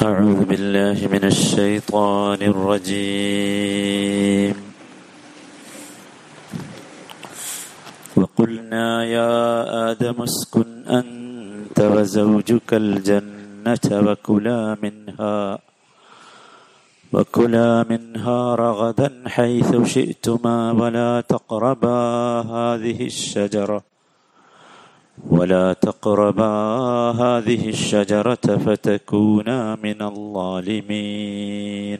[0.00, 4.56] أعوذ بالله من الشيطان الرجيم.
[8.16, 9.30] وقلنا يا
[9.90, 15.58] آدم اسكن أنت وزوجك الجنة وكلا منها.
[17.11, 21.99] وكلا منها رغدا حيث شئتما ولا تقربا
[22.55, 23.83] هذه الشجرة
[25.17, 26.53] ولا تقربا
[27.13, 31.99] هذه الشجرة فتكونا من الظالمين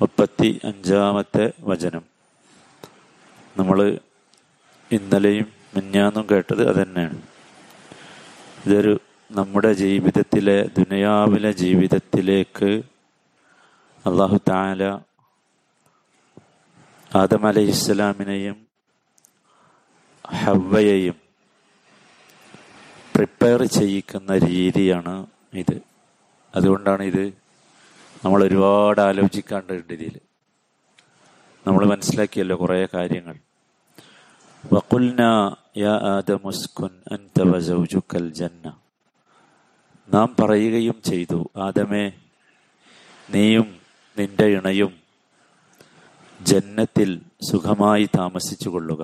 [0.00, 2.04] മുപ്പത്തി അഞ്ചാമത്തെ വചനം
[3.56, 3.98] നമ്മൾ
[4.90, 7.22] ഇന്നലെയും മിഞ്ഞാന്നും കേട്ടത് അതന്നെയാണ്
[8.66, 9.00] ഇതൊരു
[9.31, 12.83] നമ്മുടെ ജീവിതത്തിലെ ദുനിയാവിലെ ജീവിതത്തിലേക്ക്
[14.05, 14.83] അള്ളാഹു താല
[17.15, 18.67] ആദം അലൈഹി ഇസ്ലാമിനെയും
[20.25, 21.15] ഹവയെയും
[23.15, 25.81] പ്രിപ്പയർ ചെയ്യിക്കുന്ന രീതിയാണ് ഇത്.
[26.55, 27.27] അതുകൊണ്ടാണ് ഇത്
[28.25, 30.19] നമ്മൾ ഒരുപാട് ആലോചിക്കാണ്ട് ഇതിൽ
[31.67, 33.35] നമ്മൾ മനസ്സിലാക്കിയല്ലോ കുറേ കാര്യങ്ങൾ.
[34.73, 35.21] വക്കുൽന
[35.77, 38.86] യാ ആദമുസ്കുൻ അൻത ജൗജുക്കൽ ജന്ന.
[40.09, 42.11] നാം പറയുകയും ചെയ്തു ആദമേ
[43.29, 43.79] നീയും
[44.19, 44.99] നിന്റെ ഇണയും
[46.41, 49.03] ജന്നത്തിൽ സുഖമായി താമസിച്ചു കൊള്ളുക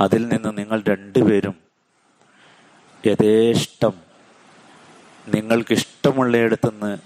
[0.00, 1.54] അതിൽ നിന്ന് നിങ്ങൾ രണ്ടുപേരും
[3.06, 3.94] യഥേഷ്ടം
[5.28, 6.98] നിങ്ങൾക്കിഷ്ടമുള്ളയിടത്തുനിന്ന്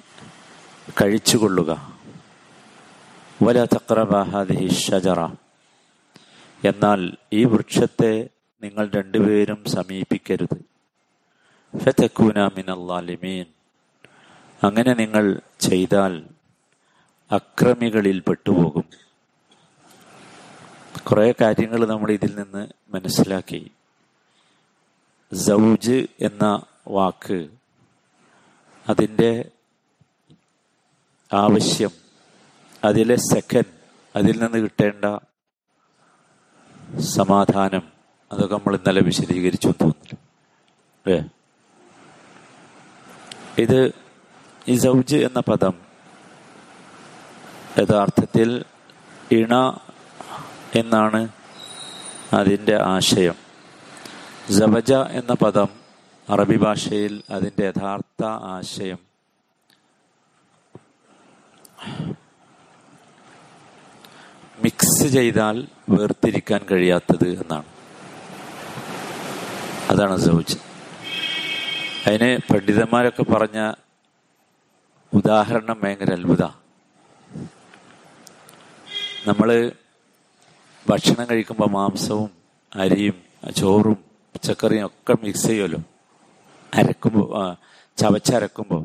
[1.03, 1.71] കഴിച്ചുകൊള്ളുക.
[3.43, 5.21] വല തക്രബാഹാദി ഷജറ
[6.65, 8.29] എന്നാൽ ഈ വൃക്ഷത്തെ
[8.63, 10.59] നിങ്ങൾ രണ്ടുപേരും സമീപിക്കരുത്.
[11.79, 12.39] ഫതക്കൂന
[14.63, 16.25] അങ്ങനെ നിങ്ങൾ ചെയ്താൽ
[17.33, 18.85] അക്രമികളിൽ പെട്ടുപോകും.
[21.11, 23.71] കുറെ കാര്യങ്ങൾ നമ്മൾ ഇതിൽ നിന്ന് മനസ്സിലാക്കി.
[25.33, 27.49] സൗജ് എന്ന വാക്ക്
[28.89, 29.51] അതിന്റെ
[31.33, 31.91] ആവശ്യം
[32.85, 33.81] അതിലെ സെക്കൻഡ്
[34.17, 35.30] അതിൽ നിന്ന് കിട്ടേണ്ട
[36.99, 37.83] സമാധാനം
[38.31, 40.17] അതൊക്കെ നമ്മൾ ഇന്നലെ വിശദീകരിച്ചു തോന്നില്ല
[41.07, 41.19] അല്ലേ?
[43.59, 43.93] ഇത്
[44.69, 45.75] ഈ സൗജ് എന്ന പദം
[47.79, 48.65] യഥാർത്ഥത്തിൽ
[49.33, 49.55] ഇണ
[50.75, 51.29] എന്നാണ്
[52.33, 53.35] അതിന്റെ ആശയം.
[54.51, 55.69] ജവജ എന്ന പദം
[56.29, 58.99] അറബി ഭാഷയിൽ അതിന്റെ യഥാർത്ഥ ആശയം
[64.63, 65.57] മിക്സ് ചെയ്താൽ
[65.89, 67.69] വേർതിരിക്കാൻ കഴിയാത്തത് എന്നാണ്.
[69.91, 70.57] അതാണ് സൗജ്
[72.07, 73.59] അതിന് പണ്ഡിതന്മാരൊക്കെ പറഞ്ഞ
[75.13, 76.43] ഉദാഹരണം ഭയങ്കര അത്ഭുത.
[79.29, 79.49] നമ്മൾ
[80.87, 82.31] ഭക്ഷണം കഴിക്കുമ്പോൾ മാംസവും
[82.73, 83.17] അരിയും
[83.57, 83.99] ചോറും
[84.35, 85.81] പച്ചക്കറിയും ഒക്കെ മിക്സ് ചെയ്യുമല്ലോ.
[86.73, 87.27] അരക്കുമ്പോൾ
[87.99, 88.83] ചവച്ചരക്കുമ്പോൾ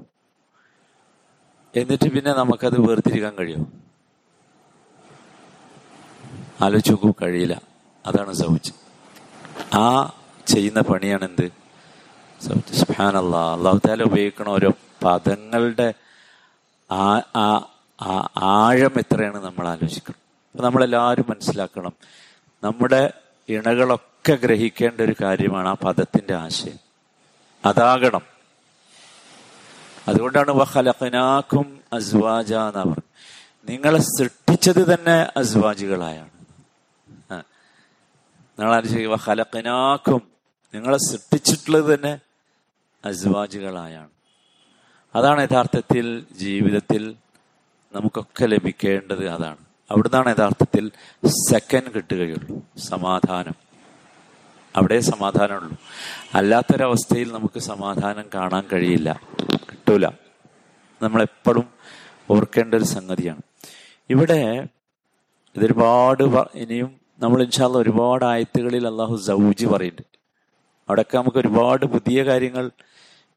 [1.74, 3.63] എന്നിട്ട് പിന്നെ നമുക്കത് വേർതിരിക്കാൻ കഴിയും
[6.61, 7.61] ആലോചിച്ച് നോക്കൂ കഴിയില്ല.
[8.05, 8.71] അതാണ് സൗജ്.
[9.75, 10.13] ആ
[10.47, 11.51] ചെയ്യുന്ന പണിയാണ് എന്ത്
[12.45, 14.71] സൗജ് സുഹാനല്ല അള്ളാഹു താല ഉപയോഗിക്കണ ഓരോ
[15.03, 15.94] പദങ്ങളുടെ
[18.38, 20.21] ആഴം എത്രയാണ് നമ്മൾ ആലോചിക്കണം.
[20.51, 21.94] അപ്പൊ നമ്മളെല്ലാവരും മനസ്സിലാക്കണം.
[22.63, 23.13] നമ്മുടെ
[23.49, 26.79] ഇണകളൊക്കെ ഗ്രഹിക്കേണ്ട ഒരു കാര്യമാണ് ആ പദത്തിന്റെ ആശയം.
[27.65, 28.21] അതാകണം.
[30.07, 33.03] അതുകൊണ്ടാണ് വഹലഖനാക്കും അസ്വാജ എന്ന് പറഞ്ഞു
[33.69, 36.34] നിങ്ങളെ സൃഷ്ടിച്ചത് തന്നെ അസ്വാജികളായാണ്.
[38.59, 40.21] നിങ്ങൾ ആലോചിക്കുക ഹലക്കനാക്കും
[40.75, 42.19] നിങ്ങളെ സൃഷ്ടിച്ചിട്ടുള്ളത് തന്നെ
[43.05, 44.09] അസ്വാജികളായാണ്.
[45.16, 47.15] അതാണ് യഥാർത്ഥത്തിൽ ജീവിതത്തിൽ
[47.95, 49.57] നമുക്കൊക്കെ ലഭിക്കേണ്ടത് അതാണ്.
[49.91, 50.91] അവിടുന്നാണ് യഥാർത്ഥത്തിൽ
[51.27, 52.61] സെക്കൻഡ് കിട്ടുകയുള്ളൂ.
[52.77, 53.53] സമാധാനം.
[54.75, 55.77] അവിടെ സമാധാനമുള്ളൂ.
[56.33, 59.21] അല്ലാത്തൊരവസ്ഥയിൽ നമുക്ക് സമാധാനം കാണാൻ കഴിയില്ല.
[59.71, 60.07] കിട്ടൂല.
[61.01, 61.69] നമ്മളെപ്പോഴും
[62.30, 63.41] ഓർക്കേണ്ട ഒരു സംഗതിയാണ്.
[64.09, 64.68] ഇവിടെ
[65.56, 66.24] ഇതൊരുപാട്
[66.56, 70.17] ഇനിയും നമ്മൾ ഇൻഷാല്ല ഒരുപാട് ആയത്തുകളിൽ അള്ളാഹു സൗജി പറയുന്നുണ്ട്.
[70.89, 72.71] അവിടെയൊക്കെ നമുക്ക് ഒരുപാട് പുതിയ കാര്യങ്ങൾ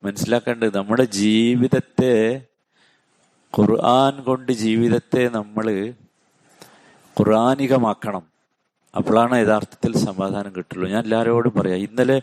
[0.05, 0.77] മനസ്സിലാക്കേണ്ടത്.
[0.77, 2.43] നമ്മുടെ ജീവിതത്തെ
[3.59, 5.95] ഖുർആൻ കൊണ്ട് ജീവിതത്തെ നമ്മൾ
[7.21, 8.23] ഖുർആാനികമാക്കണം.
[8.97, 10.91] അപ്പോഴാണ് യഥാർത്ഥത്തിൽ സമാധാനം കിട്ടുള്ളൂ.
[10.91, 12.23] ഞാൻ എല്ലാവരോടും പറയാം ഇന്നലെ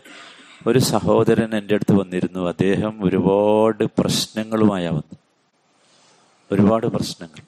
[0.66, 2.48] ഒരു സഹോദരൻ എന്റെ അടുത്ത് വന്നിരുന്നു.
[2.48, 5.16] അദ്ദേഹം ഒരുപാട് പ്രശ്നങ്ങളുമായാ വന്നു.
[6.52, 7.42] ഒരുപാട് പ്രശ്നങ്ങൾ.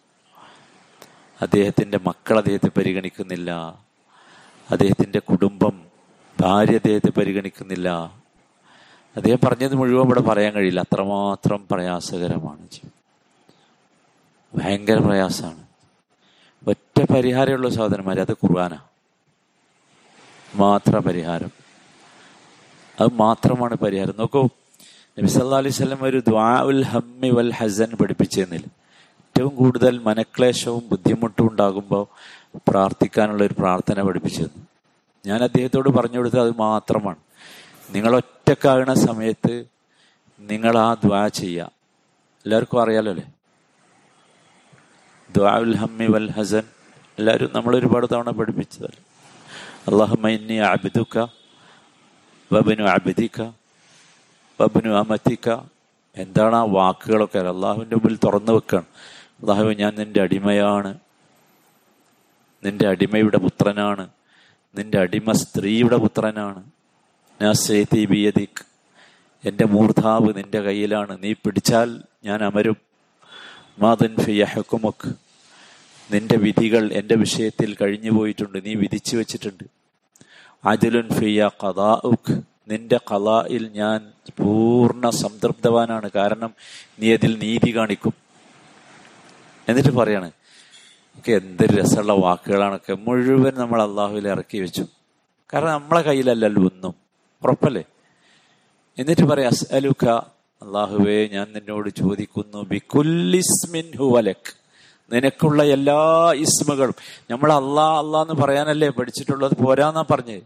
[1.43, 3.79] അദ്ദേഹത്തിന്റെ മക്കൾ അദ്ദേഹത്തെ പരിഗണിക്കുന്നില്ല.
[4.71, 5.83] അദ്ദേഹത്തിന്റെ കുടുംബം
[6.41, 7.89] ഭാര്യ അദ്ദേഹത്തെ പരിഗണിക്കുന്നില്ല.
[9.17, 10.81] അദ്ദേഹം പറഞ്ഞത് മുഴുവൻ ഇവിടെ പറയാൻ കഴിയില്ല.
[10.81, 12.69] അത്രമാത്രം പ്രയാസകരമാണ്
[14.55, 15.67] ഭയങ്കര പ്രയാസമാണ്.
[16.69, 18.79] ഒറ്റ പരിഹാരമുള്ള സഹോദരന്മാർ അത് കുർബാന
[20.55, 21.51] മാത്ര പരിഹാരം.
[23.01, 24.15] അത് മാത്രമാണ് പരിഹാരം.
[24.19, 24.49] നോക്കൂ
[25.19, 31.51] നബി സല്ലാ അലൈഹി സ്വലം ഒരു ദ്വാ ഉൽ ഹമ്മി വൽ ഹസൻ പഠിപ്പിച്ചെന്നില്ല ഏറ്റവും കൂടുതൽ മനക്ലേശവും ബുദ്ധിമുട്ടും
[31.51, 32.07] ഉണ്ടാകുമ്പോൾ
[32.69, 34.67] പ്രാർത്ഥിക്കാനുള്ള ഒരു പ്രാർത്ഥന പഠിപ്പിച്ചു തന്നു
[35.27, 37.17] ഞാൻ അദ്ദേഹത്തോട് പറഞ്ഞു കൊടുത്തത് അത് മാത്രമാണ്.
[37.91, 39.65] നിങ്ങൾ ഒറ്റക്കാകുന്ന സമയത്ത്
[40.41, 41.71] നിങ്ങൾ ആ ദ്വാ ചെയ്യുക
[42.45, 43.33] എല്ലാവർക്കും അറിയാലോ അല്ലേ?
[45.37, 46.63] ദ്വാ ഉൽ ഹമ്മി വൽ ഹസൻ.
[47.19, 49.05] എല്ലാവരും നമ്മൾ ഒരുപാട് തവണ പഠിപ്പിച്ചതല്ലേ?
[49.91, 51.27] അള്ളാഹമ്മി അബിദുക്ക
[52.53, 53.43] ബബിനു അബിദിക്ക
[54.61, 55.51] ബബിനു അമത്തിക്ക
[56.17, 57.39] എന്താണ് ആ വാക്കുകളൊക്കെ?
[57.39, 58.87] അള്ളാഹുവിന്റെ മുമ്പിൽ തുറന്നു വെക്കണം.
[59.43, 60.99] അള്ളാഹു ഞാൻ നിന്റെ അടിമയാണ്.
[62.65, 64.09] നിന്റെ അടിമയുടെ പുത്രനാണ്.
[64.79, 66.65] നിന്റെ അടിമ സ്ത്രീയുടെ പുത്രനാണ്.
[67.43, 68.65] നാസേതി ബിയദിക്.
[69.45, 71.23] എന്റെ മൂർധാവ് നിന്റെ കയ്യിലാണ്.
[71.23, 72.77] നീ പിടിച്ചാൽ ഞാൻ അമരും.
[73.79, 75.15] മാതൻ ഫിയഹക്കുമൊക്ക്
[76.13, 78.67] നിന്റെ വിധികൾ എന്റെ വിഷയത്തിൽ കഴിഞ്ഞു പോയിട്ടുണ്ട്.
[78.67, 79.65] നീ വിധിച്ചു വെച്ചിട്ടുണ്ട്.
[80.65, 86.11] അജുലുൻ ഫിയ കഥാഉഖ് നിന്റെ കലായിൽ ഞാൻ പൂർണ സംതൃപ്തവാനാണ്.
[86.11, 86.55] കാരണം
[86.99, 88.13] നീ അതിൽ നീതി കാണിക്കും.
[89.69, 90.31] എന്നിട്ട് പറയാണ്
[91.19, 94.87] ഒക്കെ എന്ത് രസമുള്ള വാക്കുകളാണൊക്കെ മുഴുവൻ നമ്മൾ അള്ളാഹുവിൽ ഇറക്കി വെച്ചു.
[95.55, 96.95] കാരണം നമ്മളെ കയ്യിലല്ലല്ലോ ഒന്നും.
[97.43, 97.85] ഉറപ്പല്ലേ?
[98.99, 100.05] എന്നിട്ട് പറയാം അസ്അലുക്ക
[100.65, 104.59] അള്ളാഹുവേ ഞാൻ നിന്നോട് ചോദിക്കുന്നു ബിക്കുല്ലിസ്മിൻ ഹുവലക്.
[105.13, 106.95] നിനക്കുള്ള എല്ലാ ഇസ്മുകളും.
[107.31, 109.57] നമ്മൾ അള്ളാ അള്ളാ എന്ന് പറയാനല്ലേ പഠിച്ചിട്ടുള്ളത്?
[109.57, 110.43] പോരാന്നാ പറഞ്ഞത്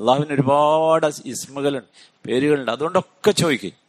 [0.00, 2.70] അള്ളാഹുവിന് ഒരുപാട് ഇസ്മുകളുണ്ട് പേരുകളുണ്ട്.
[2.70, 3.81] അതുകൊണ്ടൊക്കെ ചോദിക്കും.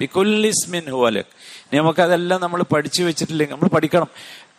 [0.00, 1.24] ബിക്കുല്ലിസ്മിൻ ഹുവലക്.
[1.74, 4.06] നമുക്കതെല്ലാം നമ്മൾ പഠിച്ചു വെച്ചിട്ടില്ലെങ്കിൽ നമ്മൾ പഠിക്കണം.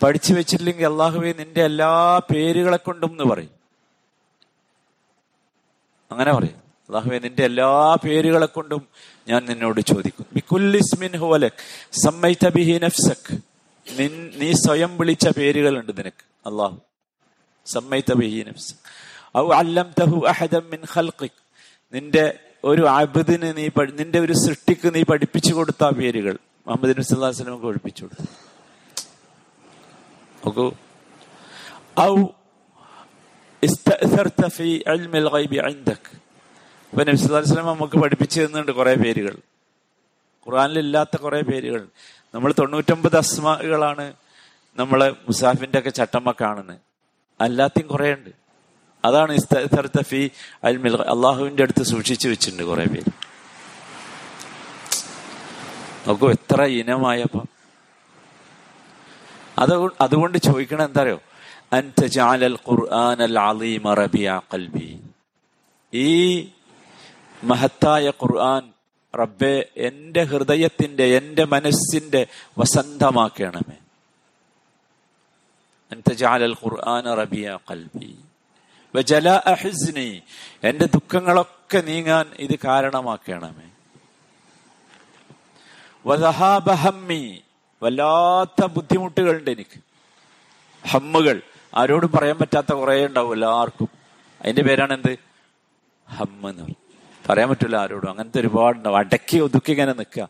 [0.03, 3.49] പഠിച്ചു വെച്ചിട്ടില്ലെങ്കിൽ അള്ളാഹുവെ നിന്റെ എല്ലാ പേരുകളെ കൊണ്ടും എന്ന് പറയും.
[6.11, 6.57] അങ്ങനെ പറയും.
[6.89, 8.87] അള്ളാഹുവെ നിന്റെ എല്ലാ പേരുകളെ കൊണ്ടും
[9.27, 11.51] ഞാൻ നിന്നോട് ചോദിക്കും ബിക്കുല്ലിസ്മിൻ ഹുവലക്
[11.91, 13.37] സമ്മൈത ബിഹി നഫ്സക്.
[14.33, 16.49] നീ സ്വയം വിളിച്ച പേരുകളുണ്ട് നിനക്ക്.
[16.49, 16.77] അള്ളാഹു
[17.65, 19.37] സമ്മൈത ബിഹി നഫ്സക്.
[19.37, 21.31] ഔ അല്ലംതഹു അഹദം മിൻ ഖൽഖിക്.
[21.93, 26.37] നിന്റെ ഒരു ആബിദിന് നീ നിന്റെ ഒരു സൃഷ്ടിക്ക് നീ പഠിപ്പിച്ചു കൊടുത്ത പേരുകൾ.
[26.67, 28.23] മുഹമ്മദ് നബി സല്ലാ വസ്ലമക്ക് പഠിപ്പിച്ചു കൊടുത്തു.
[30.45, 30.71] നോക്കൂ.
[31.99, 32.25] ഔ
[33.63, 33.91] നബി
[37.77, 39.37] നമുക്ക് പഠിപ്പിച്ചു തന്നുണ്ട് കുറെ പേരുകൾ.
[40.47, 41.87] ഖുറാനിലില്ലാത്ത കുറെ പേരുകൾ.
[42.35, 44.13] നമ്മൾ തൊണ്ണൂറ്റൊമ്പത് അസ്മകളാണ്
[44.77, 46.79] നമ്മളെ മുസാഫിന്റെ ഒക്കെ ചട്ടമ്മ കാണുന്നത്.
[47.41, 48.46] അല്ലാത്തയും കുറേ ഉണ്ട്
[49.07, 49.31] അതാണ്
[50.01, 50.31] ഫി
[50.63, 53.11] അൽമിൽ അള്ളാഹുവിന്റെ അടുത്ത് സൂക്ഷിച്ചു വെച്ചിട്ടുണ്ട് കുറെ പേര്.
[56.07, 57.45] നോക്കൂ എത്ര ഇനമായപ്പോ.
[59.59, 61.21] അത് അതുകൊണ്ട് ചോദിക്കണ എന്താ അറിയോ
[64.53, 65.01] ഖൽബി.
[65.93, 66.41] ഈ
[67.43, 68.73] മഹത്തായ ഖുർആൻ
[69.15, 72.27] റബ്ബെ എന്റെ ഹൃദയത്തിന്റെ എന്റെ മനസ്സിന്റെ
[72.57, 73.77] വസന്തമാക്കണമേ.
[76.53, 77.57] ഖുർആൻ റബിയ
[78.95, 80.23] ഖൽബി
[80.63, 83.69] എന്റെ ദുഃഖങ്ങളൊക്കെ നീങ്ങാൻ ഇത് കാരണമാക്കണമേ
[86.05, 87.41] വദഹാബഹമ്മി
[87.83, 89.79] വല്ലാത്ത ബുദ്ധിമുട്ടുകളുണ്ട് എനിക്ക്.
[90.87, 91.41] ഹമ്മുകൾ
[91.75, 93.89] ആരോടും പറയാൻ പറ്റാത്ത കുറെ ഉണ്ടാവും എല്ലാവർക്കും.
[94.41, 95.17] അതിന്റെ പേരാണ് എന്ത്
[96.09, 96.77] ഹമ്മ എന്ന് പറയും.
[97.29, 98.09] പറയാൻ പറ്റില്ല ആരോടും.
[98.09, 98.97] അങ്ങനത്തെ ഒരുപാടുണ്ടാവും.
[98.97, 100.29] അടക്കി ഒതുക്കി ഇങ്ങനെ നിൽക്കുക.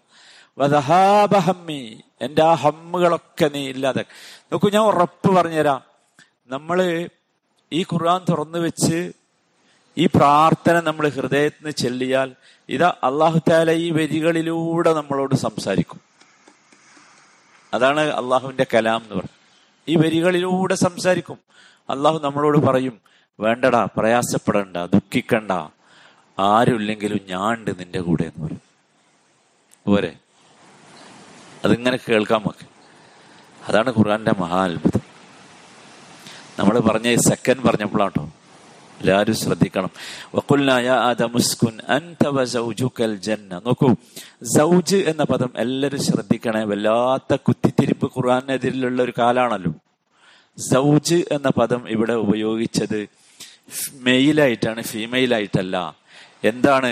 [0.57, 4.05] വദഹാബഹമ്മി എന്റെ ആ ഹമ്മുകളൊക്കെ നീ ഇല്ലാതെ.
[4.43, 5.81] നോക്കൂ ഞാൻ ഉറപ്പ് പറഞ്ഞുതരാം.
[6.47, 7.09] നമ്മൾ
[7.73, 9.11] ഈ ഖുർആൻ തുറന്നു വെച്ച്
[9.97, 12.35] ഈ പ്രാർത്ഥന നമ്മൾ ഹൃദയത്തിന് ചെല്ലിയാൽ
[12.69, 15.99] ഇതാ അള്ളാഹു താല ഈ വരികളിലൂടെ നമ്മളോട് സംസാരിക്കും.
[17.73, 19.37] അതാണ് അള്ളാഹുവിന്റെ കലാം എന്ന് പറയുന്നത്
[19.87, 21.37] ഈ വരികളിലൂടെ സംസാരിക്കും.
[21.89, 23.01] അള്ളാഹു നമ്മളോട് പറയും
[23.39, 25.51] വേണ്ടടാ പ്രയാസപ്പെടണ്ട ദുഃഖിക്കണ്ട.
[26.39, 28.61] ആരുമില്ലെങ്കിലും ഞാണ്ട് നിന്റെ കൂടെ എന്ന് പറയും.
[29.85, 30.15] പോരെ?
[31.65, 32.65] അതിങ്ങനെ കേൾക്കാൻ നമുക്ക്
[33.67, 35.06] അതാണ് ഖുർആന്റെ മഹാ അത്ഭുതം.
[36.59, 38.31] നമ്മൾ പറഞ്ഞ സെക്കൻഡ് പറഞ്ഞപ്പോഴാട്ടോ
[39.01, 39.89] എല്ലാരും ശ്രദ്ധിക്കണം.
[43.15, 43.59] ജന്ന.
[43.59, 43.95] നോക്കൂ
[44.57, 46.63] സൗജ് എന്ന പദം എല്ലാരും ശ്രദ്ധിക്കണേ.
[46.63, 49.73] വല്ലാത്ത കുത്തിത്തിരിപ്പ് ഖുർആാനെതിരിലുള്ള ഒരു കാലാണല്ലോ.
[50.73, 53.07] സൗജ് എന്ന പദം ഇവിടെ ഉപയോഗിച്ചത്
[53.93, 55.95] മെയിലായിട്ടാണ് ഫീമെയിലായിട്ടല്ല.
[56.43, 56.91] എന്താണ്?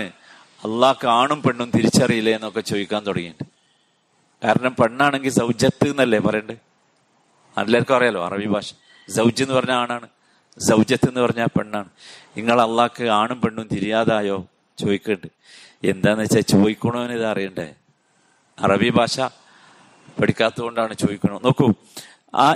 [0.66, 3.52] അള്ളാഹ് ആണും പെണ്ണും തിരിച്ചറിയില്ലേ എന്നൊക്കെ ചോദിക്കാൻ തുടങ്ങിയിട്ടുണ്ട്
[4.48, 6.56] കാരണം പെണ്ണാണെങ്കിൽ സൗജത്ത് എന്നല്ലേ പറയണ്ടേ?
[7.58, 8.74] എല്ലാവർക്കും അറിയാലോ അറബി ഭാഷ.
[9.10, 10.08] സൗജ് എന്ന് പറഞ്ഞ ആണാണ്.
[10.60, 11.90] സൗജത്ത് എന്ന് പറഞ്ഞാൽ പെണ്ണാണ്.
[12.38, 14.48] നിങ്ങൾ അള്ളാക്ക് ആണും പെണ്ണും തിരിയാതായോ?
[14.80, 15.28] ചോദിക്കണ്ട്.
[15.84, 17.74] എന്താന്ന് വെച്ചാൽ ചോദിക്കണോന്ന് ഇത് അറിയണ്ടേ?
[18.60, 19.20] അറബി ഭാഷ
[20.22, 21.74] പഠിക്കാത്തതുകൊണ്ടാണ് ചോദിക്കണോ നോക്കൂ.
[22.36, 22.56] ആ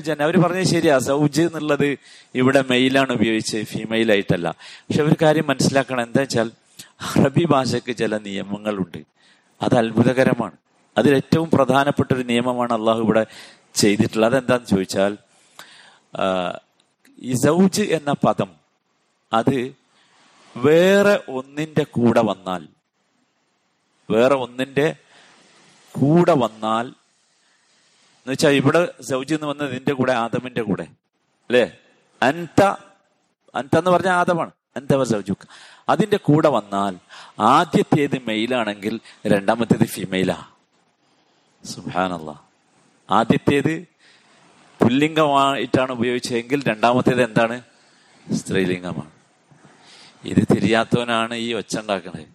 [0.00, 0.98] ജന അവർ പറഞ്ഞത് ശരിയാ.
[0.98, 1.98] സൗജ് എന്നുള്ളത്
[2.34, 3.62] ഇവിടെ മെയിലാണ് ഉപയോഗിച്ചത്.
[3.62, 4.54] ഫീമെയിൽ ആയിട്ടല്ല.
[4.60, 6.02] പക്ഷെ ഒരു കാര്യം മനസ്സിലാക്കണം.
[6.02, 6.50] എന്താ വെച്ചാൽ
[7.16, 8.98] അറബി ഭാഷയ്ക്ക് ചില നിയമങ്ങളുണ്ട്.
[9.62, 10.52] അത് അത്ഭുതകരമാണ്.
[10.98, 13.26] അതിൽ ഏറ്റവും പ്രധാനപ്പെട്ട ഒരു നിയമമാണ് അള്ളാഹു ഇവിടെ
[13.74, 15.18] ചെയ്തിട്ടുള്ളത് അതെന്താന്ന് ചോദിച്ചാൽ
[17.18, 18.50] ഇസൗജ് എന്ന പദം
[19.32, 19.76] അത്
[20.56, 22.68] വേറെ ഒന്നിന്റെ കൂടെ വന്നാൽ
[24.10, 24.96] വേറെ ഒന്നിന്റെ
[25.94, 30.82] കൂടെ വന്നാൽ എന്ന് വെച്ചാൽ ഇവിടെ സൗജ് എന്ന് വന്നത് നിന്റെ കൂടെ ആദമിന്റെ കൂടെ
[31.50, 31.78] അല്ലേ?
[32.22, 32.62] അൻത
[33.54, 34.52] അൻത എന്ന് പറഞ്ഞ ആദമാണ്.
[34.76, 35.46] അൻതവ സൗജുക്ക്
[35.88, 36.94] അതിന്റെ കൂടെ വന്നാൽ
[37.38, 40.46] ആദ്യത്തേത് മെയിലാണെങ്കിൽ രണ്ടാമത്തേത് ഫിമെയിലാ
[41.64, 42.30] സുഹാനല്ല
[43.10, 43.74] ആദ്യത്തേത്
[44.80, 47.56] പുല്ലിംഗമായിട്ടാണ് ഉപയോഗിച്ചതെങ്കിൽ രണ്ടാമത്തേത് എന്താണ്?
[48.26, 49.12] സ്ത്രീലിംഗമാണ്.
[50.24, 52.26] ഇത് തിരിയാത്തവനാണ് ഈ ഒച്ച ഉണ്ടാക്കുന്നത്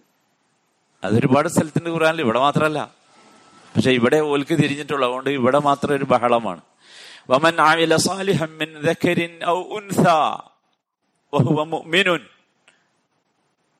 [1.04, 2.80] അതൊരുപാട് സ്ഥലത്തിന്റെ ഖുറാനിൽ ഇവിടെ മാത്രമല്ല.
[3.76, 6.60] പക്ഷെ ഇവിടെ ഓൽക്ക് തിരിഞ്ഞിട്ടുള്ള അതുകൊണ്ട് ഇവിടെ മാത്രം ഒരു ബഹളമാണ്.
[7.30, 7.56] വമൻ
[8.60, 10.04] മിൻ ഔ ഉൻസ
[11.34, 12.18] വഹുവ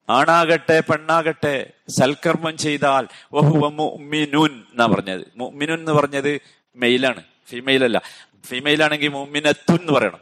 [0.08, 5.24] ആണാകട്ടെ പെണ്ണാകട്ടെ സൽക്കർമ്മം ചെയ്താൽ വഹുവ മുഅ്മിനുൻ എന്നാ പറഞ്ഞത്.
[5.36, 6.40] മുഅ്മിനുൻ എന്ന് പറഞ്ഞത്
[6.76, 8.02] മെയിലാണ് ഫീമെയിൽ അല്ല.
[8.46, 10.18] ഫീമെയിൽ ആണെങ്കിൽ മുമ്മിനത്തു എന്ന് പറയണം.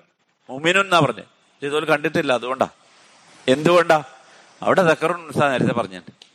[0.50, 1.22] മുമ്മിനു എന്നാ പറഞ്ഞു?
[1.62, 2.32] ഇതുപോലെ കണ്ടിട്ടില്ല.
[2.32, 2.68] അതുകൊണ്ടാ.
[3.48, 4.04] എന്തുകൊണ്ടാ?
[4.62, 6.26] അവിടെ ദക്കറുൻ നേരത്തെ പറഞ്ഞിട്ടുണ്ട്.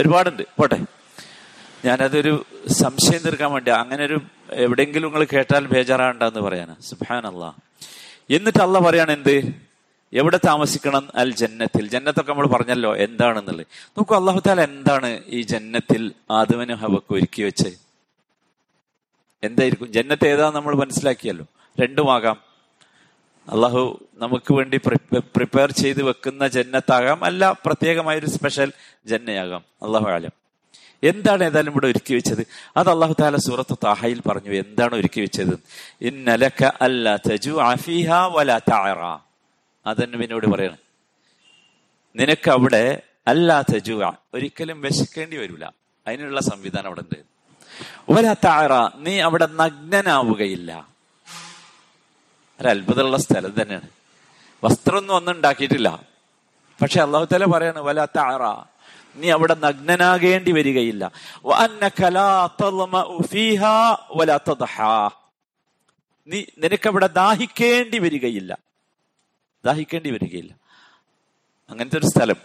[0.00, 0.42] ഒരുപാടുണ്ട്.
[0.58, 0.80] പോട്ടെ.
[1.84, 6.76] ഞാനതൊരു സംശയം തീർക്കാൻ വേണ്ടി അങ്ങനെ ഒരു എവിടെയെങ്കിലും നിങ്ങൾ കേട്ടാൽ ബേജാറാണ്ടെന്ന് പറയാനാ.
[6.80, 7.56] സുബാൻ അല്ല
[8.30, 9.52] എന്നിട്ട് അല്ല പറയാണ് എന്ത്?
[10.12, 11.08] എവിടെ താമസിക്കണം?
[11.14, 11.88] അൽ ജന്നത്തിൽ.
[11.88, 13.66] ജന്നത്തൊക്കെ നമ്മൾ പറഞ്ഞല്ലോ എന്താണെന്നുള്ളത്.
[13.90, 17.83] നോക്കൂ അള്ളാഹു താല എന്താണ് ഈ ജന്നത്തിൽ ആദവനും ഹവക്ക് ഒരുക്കി വെച്ച്
[19.44, 19.92] എന്തായിരിക്കും?
[19.92, 21.46] ജന്നത്ത് ഏതാ നമ്മൾ മനസ്സിലാക്കിയല്ലോ.
[21.80, 22.36] രണ്ടുമാകാം.
[23.52, 24.76] അള്ളാഹു നമുക്ക് വേണ്ടി
[25.18, 27.24] പ്രിപ്പയർ ചെയ്ത് വെക്കുന്ന ജന്നത്താകാം.
[27.24, 28.72] അല്ല പ്രത്യേകമായൊരു സ്പെഷ്യൽ
[29.06, 29.64] ജന്നയാകാം.
[29.82, 30.30] അള്ളാഹു ആലം.
[31.02, 32.46] എന്താണ് ഏതായാലും ഇവിടെ ഒരുക്കി വെച്ചത്?
[32.76, 34.50] അത് അള്ളാഹു താല സൂറത്ത് താഹയിൽ പറഞ്ഞു.
[34.50, 35.58] എന്താണ് ഒരുക്കി വെച്ചത്?
[36.00, 36.64] ഇന്നലക്ക
[39.86, 40.76] അതെന്നുവിനോട് പറയണം.
[42.16, 45.72] നിനക്ക് അവിടെ അല്ലാ തജു ഒരിക്കലും വിശക്കേണ്ടി വരില്ല
[46.06, 47.33] അതിനുള്ള സംവിധാനം അവിടെ ഉണ്ട്
[48.10, 50.88] വല താറ നീ അവിടെ നഗ്നനാവുകയില്ല.
[52.60, 53.88] ഒരത്ഭുതമുള്ള സ്ഥലം തന്നെയാണ്.
[54.64, 56.02] വസ്ത്രമൊന്നും ഒന്നും ഉണ്ടാക്കിയിട്ടില്ല.
[56.82, 58.64] പക്ഷെ അള്ളാഹു തല പറയാണ് വലാത്ത ആറ
[59.16, 61.12] നീ അവിടെ നഗ്നനാകേണ്ടി വരികയില്ല.
[66.26, 68.58] നീ നിനക്കവിടെ ദാഹിക്കേണ്ടി വരികയില്ല.
[69.64, 70.52] ദാഹിക്കേണ്ടി വരികയില്ല.
[71.70, 72.36] അങ്ങനത്തെ ഒരു സ്ഥലം.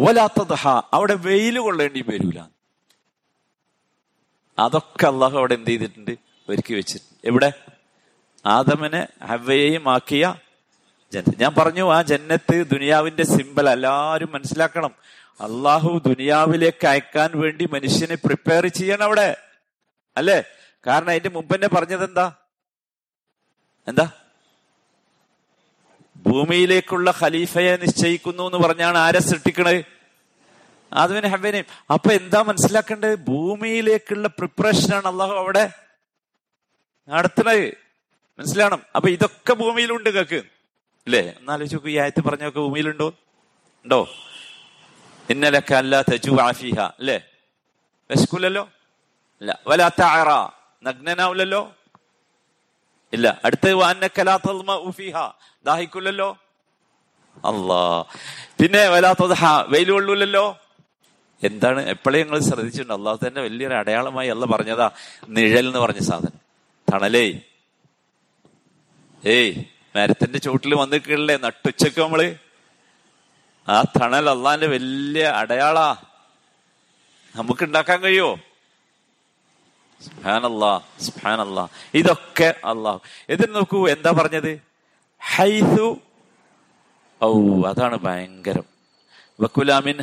[0.00, 2.40] ഓലാത്തതഹ അവിടെ വെയിൽ കൊള്ളേണ്ടി വരൂല.
[4.58, 6.16] അതൊക്കെ അള്ളാഹു അവിടെ എന്ത് ചെയ്തിട്ടുണ്ട്?
[6.48, 7.28] ഒരുക്കി വെച്ചിട്ടുണ്ട്.
[7.28, 7.52] എവിടെ?
[8.46, 10.34] ആദമനെ ഹവയെയും ആക്കിയ
[11.12, 14.94] ജന്നത്ത് ഞാൻ പറഞ്ഞു ആ ജന്നത്ത് ദുനിയാവിന്റെ സിമ്പൽ എല്ലാവരും മനസ്സിലാക്കണം.
[15.40, 19.36] അള്ളാഹു ദുനിയാവിലേക്ക് അയക്കാൻ വേണ്ടി മനുഷ്യനെ പ്രിപ്പയർ ചെയ്യണം അവിടെ.
[20.16, 20.44] അല്ലേ?
[20.86, 22.32] കാരണം അതിന്റെ മുമ്പ് തന്നെ പറഞ്ഞത് എന്താ?
[23.88, 24.10] എന്താ?
[26.26, 29.95] ഭൂമിയിലേക്കുള്ള ഖലീഫയെ നിശ്ചയിക്കുന്നു എന്ന് പറഞ്ഞാണ് ആരെ സൃഷ്ടിക്കണത്?
[30.92, 33.14] ആദ്യവിനെ ഹവനെയും അപ്പൊ എന്താ മനസ്സിലാക്കേണ്ടത്?
[33.30, 35.64] ഭൂമിയിലേക്കുള്ള പ്രിപ്പറേഷനാണ് അള്ളാഹു അവിടെ
[37.08, 37.64] നടത്തണത്
[38.38, 40.40] മനസ്സിലാണം അപ്പൊ ഇതൊക്കെ ഭൂമിയിലുണ്ട് കേക്ക്.
[41.06, 43.08] അല്ലേ എന്നാലോചിച്ച് നോക്കൂ ഈ ആയത്ത് പറഞ്ഞൊക്കെ ഭൂമിയിലുണ്ടോ?
[43.84, 44.00] ഉണ്ടോ?
[45.30, 47.18] ഇന്നലക്ക അല്ല തജു ആഫിഹ അല്ലേ
[48.10, 48.64] വിശക്കൂലല്ലോ
[49.40, 49.58] ഇല്ല.
[49.66, 50.30] വലാത്ത ആറ
[50.82, 51.62] നഗ്നനാവില്ലല്ലോ
[53.12, 53.40] ഇല്ല.
[53.44, 54.72] അടുത്ത് വാന്നക്കലാത്തൽമ
[55.66, 56.28] ദാഹിക്കൂലല്ലോ?
[57.44, 57.82] അല്ലാ
[58.60, 59.34] പിന്നെ വലാത്തത്
[59.72, 60.46] വെയിൽ കൊള്ളൂലല്ലോ?
[61.42, 62.94] എന്താണ് എപ്പോഴേ നിങ്ങൾ ശ്രദ്ധിച്ചിട്ടുണ്ട്?
[62.94, 64.90] അള്ളാഹു തന്നെ വലിയൊരു അടയാളമായി അല്ല പറഞ്ഞതാ
[65.28, 66.40] നിഴൽ എന്ന് പറഞ്ഞ സാധനം.
[66.92, 67.40] തണലേ.
[69.26, 69.64] ഏയ്
[69.96, 72.34] മരത്തിന്റെ ചുവട്ടിൽ വന്നിട്ടില്ലേ നട്ടുച്ചക്ക് നമ്മൾ?
[73.68, 75.96] ആ തണൽ അള്ളാന്റെ വലിയ അടയാളാ.
[77.36, 78.38] നമുക്ക് ഉണ്ടാക്കാൻ കഴിയോ
[81.94, 83.00] ഇതൊക്കെ അള്ളാഹു.
[83.30, 84.60] എതിന് നോക്കൂ എന്താ പറഞ്ഞത്?
[85.20, 86.00] ഹൈസു
[87.24, 88.75] ഔ അതാണ് ഭയങ്കരം.
[89.40, 89.98] വക്കുലാമിൻ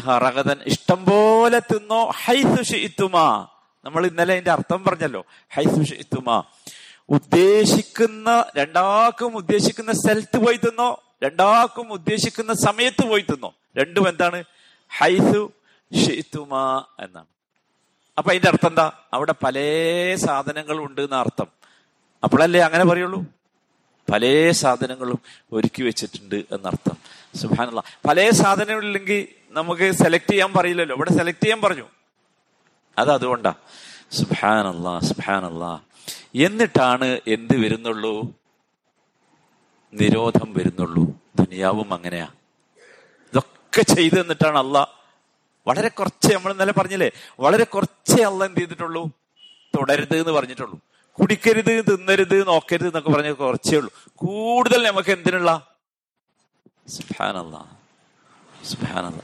[0.65, 2.11] ഇഷ്ടം പോലെ തിന്നോ.
[2.23, 3.47] ഹൈസു ഷിത്തുമാ
[3.85, 5.25] നമ്മൾ ഇന്നലെ അതിന്റെ അർത്ഥം പറഞ്ഞല്ലോ.
[5.53, 6.43] ഹൈസു ഷിത്തുമാ
[7.09, 11.03] ഉദ്ദേശിക്കുന്ന രണ്ടാക്കും ഉദ്ദേശിക്കുന്ന സ്ഥലത്ത് പോയി തിന്നോ.
[11.23, 13.53] രണ്ടാക്കും ഉദ്ദേശിക്കുന്ന സമയത്ത് പോയി തിന്നോ.
[13.77, 14.43] രണ്ടും എന്താണ്?
[14.97, 15.51] ഹൈസു
[16.05, 17.25] ഷിത്തുമാ എന്നാണ്.
[18.17, 18.91] അപ്പൊ അതിന്റെ അർത്ഥം എന്താ?
[19.13, 19.57] അവിടെ പല
[20.15, 21.47] സാധനങ്ങളും ഉണ്ട് എന്ന അർത്ഥം.
[22.23, 23.25] അപ്പോഴല്ലേ അങ്ങനെ പറയുള്ളൂ?
[24.11, 25.19] പല സാധനങ്ങളും
[25.53, 26.97] ഒരുക്കി വെച്ചിട്ടുണ്ട് എന്നർത്ഥം.
[27.35, 30.95] സുഹാനുള്ള പല സാധനങ്ങളില്ലെങ്കിൽ നമുക്ക് സെലക്ട് ചെയ്യാൻ പറയില്ലല്ലോ.
[30.95, 31.87] ഇവിടെ സെലക്ട് ചെയ്യാൻ പറഞ്ഞു.
[32.97, 33.53] അത് അതുകൊണ്ടാ.
[34.11, 35.85] സുഹാനല്ല സുഹാനല്ല
[36.35, 38.21] എന്നിട്ടാണ് എന്ത് വരുന്നുള്ളൂ?
[39.93, 41.03] നിരോധം വരുന്നുള്ളൂ.
[41.35, 42.27] ദുനിയാവും അങ്ങനെയാ.
[43.33, 45.03] ഇതൊക്കെ ചെയ്തു എന്നിട്ടാണ് അല്ല
[45.67, 47.11] വളരെ കുറച്ച് നമ്മൾ ഇന്നലെ പറഞ്ഞില്ലേ?
[47.39, 49.07] വളരെ കുറച്ചേ അല്ല എന്ത് ചെയ്തിട്ടുള്ളൂ?
[49.77, 50.79] തുടരുത് എന്ന് പറഞ്ഞിട്ടുള്ളൂ.
[51.19, 53.93] കുടിക്കരുത് തിന്നരുത് നോക്കരുത് എന്നൊക്കെ പറഞ്ഞ കുറച്ചേ ഉള്ളൂ.
[54.15, 55.67] കൂടുതൽ നമുക്ക് എന്തിനുള്ള?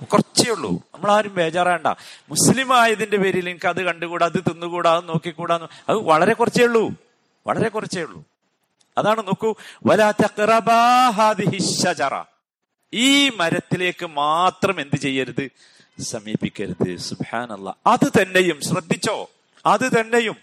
[0.05, 0.71] കുറച്ചേ ഉള്ളൂ.
[0.71, 1.93] നമ്മൾ ആരും ബേജാറാണ്ട.
[2.29, 6.93] മുസ്ലിം ആയതിന്റെ പേരിൽ എനിക്ക് അത് കണ്ടുകൂടാ അത് തിന്നുകൂടാ അത് നോക്കിക്കൂടാ അത് വളരെ കുറച്ചേ ഉള്ളൂ.
[7.47, 8.23] വളരെ കുറച്ചേ ഉള്ളൂ.
[8.97, 9.55] അതാണ് നോക്കൂ.
[9.85, 10.59] വലാത്തറ
[12.93, 15.49] ഈ മരത്തിലേക്ക് മാത്രം എന്ത് ചെയ്യരുത്?
[16.01, 16.97] സമീപിക്കരുത്.
[16.97, 19.29] സുബാനല്ല അത് തന്നെയും ശ്രദ്ധിച്ചോ?
[19.65, 20.35] അത് തന്നെയും.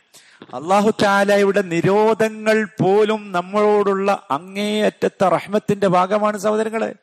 [0.43, 6.95] അള്ളാഹു താലയുടെ നിരോധങ്ങൾ പോലും നമ്മളോടുള്ള അങ്ങേയറ്റത്തെ റഹ്മത്തിന്റെ ഭാഗമാണ് സഹോദരങ്ങളെ.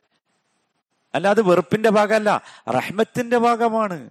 [1.15, 4.09] അല്ലാതെ വെറുപ്പിന്റെ ഭാഗമല്ല റഹ്മത്തിന്റെ ഭാഗമാണ്.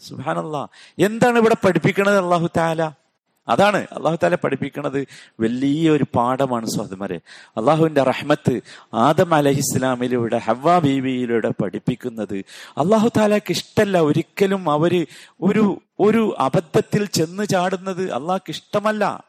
[0.00, 2.92] സുഹാനല്ല എന്താണ് ഇവിടെ പഠിപ്പിക്കുന്നത് അള്ളാഹു താല
[3.48, 5.06] അതാണ് അള്ളാഹു താല പഠിപ്പിക്കുന്നത്
[5.40, 7.20] വലിയൊരു പാഠമാണ് സ്വാതന്മാരെ
[7.56, 8.60] അള്ളാഹുവിന്റെ റഹ്മത്ത്
[8.94, 12.44] ആദം അലഹിസ്ലാമിലൂടെ ഹവ്വ ബീവിയിലൂടെ പഠിപ്പിക്കുന്നത്
[12.78, 15.06] അള്ളാഹു താലാക്ക് ഇഷ്ടമല്ല ഒരിക്കലും അവർ
[15.40, 19.24] ഒരു ഒരു അബദ്ധത്തിൽ ചെന്ന് ചാടുന്നത് അള്ളാഹ്ക്ക് ഇഷ്ടമല്ല.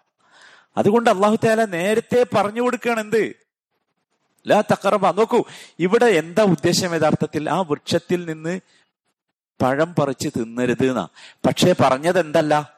[0.77, 3.35] അതുകൊണ്ട് അള്ളാഹു താല നേരത്തെ പറഞ്ഞു കൊടുക്കുകയാണ് എന്ത്?
[4.47, 5.43] ലാ തക്കറബ നോക്കൂ
[5.79, 7.49] ഇവിടെ എന്താ ഉദ്ദേശം യഥാർത്ഥത്തിൽ?
[7.49, 8.59] ആ വൃക്ഷത്തിൽ നിന്ന്
[9.61, 11.07] പഴം പറിച്ച് തിന്നരുത് എന്നാ.
[11.47, 12.76] പക്ഷേ പറഞ്ഞത് എന്തല്ല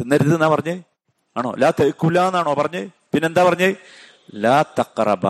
[0.00, 0.82] തിന്നരുത് എന്നാ പറഞ്ഞ്?
[1.36, 1.54] ആണോ?
[1.54, 2.88] ലാ തേക്കൂല എന്നാണോ പറഞ്ഞ്?
[3.12, 3.74] പിന്നെന്താ പറഞ്ഞ്?
[4.34, 5.26] ലാ തക്കറബ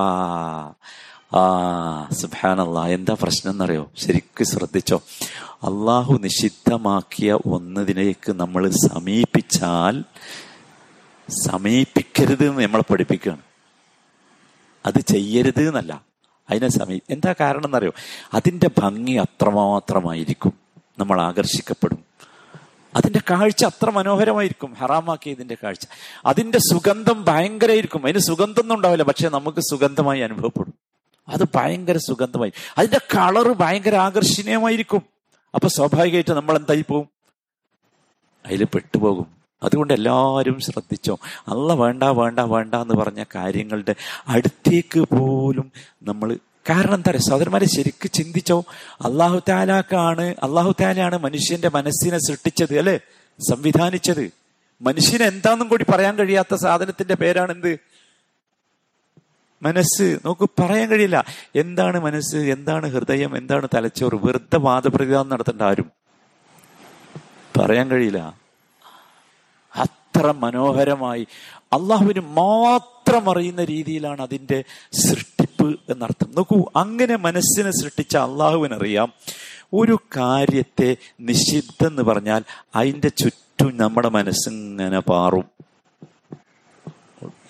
[1.37, 3.91] ആ സുബാനല്ല എന്താ പ്രശ്നം എന്നറിയോ?
[3.99, 5.03] ശരിക്കും ശ്രദ്ധിച്ചോ.
[5.51, 10.05] അള്ളാഹു നിഷിദ്ധമാക്കിയ ഒന്നതിലേക്ക് നമ്മൾ സമീപിച്ചാൽ
[11.47, 13.41] സമീപിക്കരുത് എന്ന് നമ്മളെ പഠിപ്പിക്കുകയാണ്.
[14.87, 16.03] അത് ചെയ്യരുത് എന്നല്ല.
[16.51, 17.93] അതിനെ സമീ എന്താ കാരണം എന്നറിയോ?
[18.35, 20.53] അതിന്റെ ഭംഗി അത്രമാത്രമായിരിക്കും.
[20.99, 22.05] നമ്മൾ ആകർഷിക്കപ്പെടും.
[22.97, 24.75] അതിന്റെ കാഴ്ച അത്ര മനോഹരമായിരിക്കും.
[24.75, 25.87] ഹറാമാക്കിയതിന്റെ കാഴ്ച.
[26.27, 29.03] അതിന്റെ സുഗന്ധം ഭയങ്കരമായിരിക്കും അതിന് സുഗന്ധമൊന്നും ഉണ്ടാവില്ല.
[29.03, 30.75] പക്ഷെ നമുക്ക് സുഗന്ധമായി അനുഭവപ്പെടും.
[31.29, 32.53] അത് ഭയങ്കര സുഗന്ധമായി.
[32.79, 35.03] അതിന്റെ കളറ് ഭയങ്കര ആകർഷണീയമായിരിക്കും.
[35.55, 37.09] അപ്പൊ സ്വാഭാവികമായിട്ട് നമ്മൾ എന്തായി പോവും?
[38.47, 39.27] അതിൽ പെട്ടുപോകും.
[39.63, 41.19] അതുകൊണ്ട് എല്ലാവരും ശ്രദ്ധിച്ചോ.
[41.49, 43.95] അല്ല വേണ്ട വേണ്ട വേണ്ട എന്ന് പറഞ്ഞ കാര്യങ്ങളുടെ
[44.29, 46.39] അടുത്തേക്ക് പോലും നമ്മൾ
[46.71, 48.65] കാരണം എന്താ പറയുക സഹോദരന്മാരെ ശരിക്ക് ചിന്തിച്ചോ?
[49.01, 53.01] അള്ളാഹു താലാക്കാണ് അള്ളാഹു താലയാണ് മനുഷ്യന്റെ മനസ്സിനെ സൃഷ്ടിച്ചത് അല്ലെ?
[53.51, 54.31] സംവിധാനിച്ചത്.
[54.83, 57.79] മനുഷ്യന് എന്താന്നും കൂടി പറയാൻ കഴിയാത്ത സാധനത്തിന്റെ പേരാണ് എന്ത്
[59.63, 60.19] മനസ്സ്.
[60.25, 61.25] നമുക്ക് പറയാൻ കഴിയില്ല.
[61.57, 62.37] എന്താണ് മനസ്സ്?
[62.37, 63.37] എന്താണ് ഹൃദയം?
[63.37, 64.27] എന്താണ് തലച്ചോറ്?
[64.27, 65.91] വെറുതെ വാദപ്രതിവാദം നടത്തേണ്ട ആരും.
[67.61, 68.35] പറയാൻ കഴിയില്ല.
[69.77, 71.27] അത്ര മനോഹരമായി.
[71.73, 74.65] അള്ളാഹുവിന് മാത്രം അറിയുന്ന രീതിയിലാണ് അതിന്റെ
[75.61, 76.29] സൃഷ്ടിപ്പ് എന്നർത്ഥം.
[76.37, 79.13] നോക്കൂ അങ്ങനെ മനസ്സിനെ സൃഷ്ടിച്ച അള്ളാഹുവിനറിയാം
[79.73, 82.43] ഒരു കാര്യത്തെ നിഷിദ്ധെന്ന് പറഞ്ഞാൽ
[82.75, 85.47] അതിന്റെ ചുറ്റും നമ്മുടെ മനസ്സിങ്ങനെ പാറും.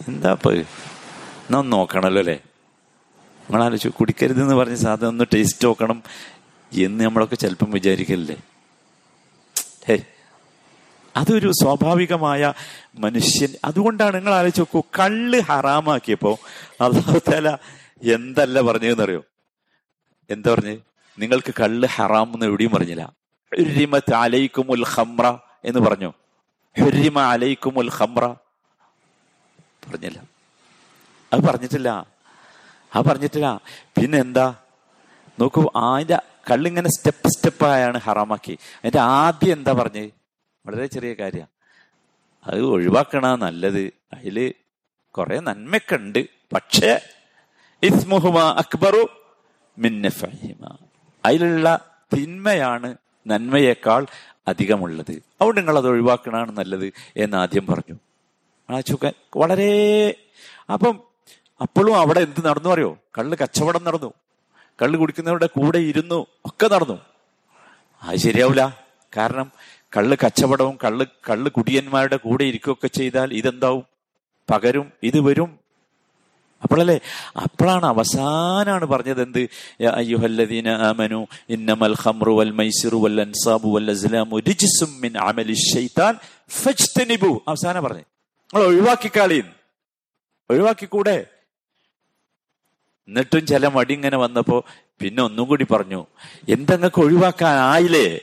[0.08, 2.34] എന്താ എന്നാ നോക്കണല്ലോ അല്ലേ?
[3.40, 6.02] നമ്മളാലോചിച്ചു കുടിക്കരുതെന്ന് പറഞ്ഞ സാധനം ഒന്ന് ടേസ്റ്റ് നോക്കണം
[6.72, 8.36] എന്ന് നമ്മളൊക്കെ ചിലപ്പം വിചാരിക്കല്ലേ
[9.88, 9.96] ഹേ
[11.16, 12.52] അതൊരു സ്വാഭാവികമായ
[12.94, 13.50] മനുഷ്യൻ.
[13.64, 16.32] അതുകൊണ്ടാണ് നിങ്ങൾ ആലോചിച്ച് നോക്കൂ കള്ള് ഹറാമാക്കിയപ്പോ
[16.80, 17.50] അള്ളാഹുത്താല
[18.02, 19.24] എന്തല്ല പറഞ്ഞതെന്നറിയോ?
[20.30, 20.78] എന്താ പറഞ്ഞ്?
[21.18, 23.12] നിങ്ങൾക്ക് കള്ള് ഹറാം എന്ന് എവിടെയും പറഞ്ഞില്ല.
[24.98, 26.12] ഖംറ എന്ന് പറഞ്ഞു?
[26.80, 27.20] ഹുരിമ
[28.00, 28.26] ഖംറ.
[29.88, 30.22] പറഞ്ഞില്ല.
[31.32, 32.06] അത് പറഞ്ഞിട്ടില്ല.
[32.96, 33.60] ആ പറഞ്ഞിട്ടില്ല.
[33.68, 34.54] പിന്നെ എന്താ?
[35.40, 36.18] നോക്കൂ അതിന്റെ
[36.50, 38.58] കള്ളിങ്ങനെ സ്റ്റെപ്പ് സ്റ്റെപ്പായാണ് ഹറാമാക്കി.
[38.76, 40.10] അതിന്റെ ആദ്യം എന്താ പറഞ്ഞ്?
[40.66, 41.46] വളരെ ചെറിയ കാര്യ.
[42.46, 43.92] അത് ഒഴിവാക്കണ നല്ലത്.
[44.12, 44.54] അതിൽ
[45.10, 46.26] കുറെ നന്മയൊക്കെ ഉണ്ട്.
[46.54, 47.00] പക്ഷേ
[48.38, 49.08] അക്ബറു
[51.24, 54.06] അതിലുള്ള തിന്മയാണ് നന്മയേക്കാൾ
[54.48, 55.10] അധികമുള്ളത്.
[55.10, 57.98] അതുകൊണ്ട് നിങ്ങൾ അത് ഒഴിവാക്കണമാണ് നല്ലത് എന്ന് ആദ്യം പറഞ്ഞു.
[59.36, 60.14] വളരെ
[60.72, 61.00] അപ്പം
[61.60, 62.98] അപ്പോഴും അവിടെ എന്ത് നടന്നു അറിയോ?
[63.18, 64.12] കള്ള് കച്ചവടം നടന്നു.
[64.82, 67.00] കള്ള് കുടിക്കുന്നവരുടെ കൂടെ ഇരുന്നു ഒക്കെ നടന്നു.
[68.02, 68.78] അത് ശരിയാവില്ല
[69.16, 69.52] കാരണം
[69.96, 73.84] കള്ള് കച്ചവടവും കള്ള് കള്ള് കുടിയന്മാരുടെ കൂടെ ഇരിക്കുകയൊക്കെ ചെയ്താൽ ഇതെന്താവും?
[74.50, 75.59] പകരും ഇത് വരും
[76.62, 77.00] അപ്പോഴല്ലേ?
[77.36, 79.38] അപ്പോഴാണ് അവസാനാണ് പറഞ്ഞത് എന്ത്?
[79.84, 80.72] അയ്യുഹല്ലദീന
[82.06, 82.52] ഖംറു വൽ
[82.96, 83.90] വൽ അൻസാബു വൽ
[85.00, 85.18] മിൻ
[85.54, 86.14] ശൈത്താൻ
[87.48, 88.04] അവസാനം പറഞ്ഞു.
[88.54, 89.46] നിങ്ങൾ ഒഴിവാക്കി കളീൻ
[90.50, 91.26] ഒഴിവാക്കിക്കൂടെ?
[93.08, 94.64] എന്നിട്ടും ചില മടി ഇങ്ങനെ വന്നപ്പോ
[95.00, 96.06] പിന്നെ ഒന്നും കൂടി പറഞ്ഞു.
[96.48, 98.20] എന്തങ്ങൾക്ക് ഒഴിവാക്കാൻ ആയില്ലേ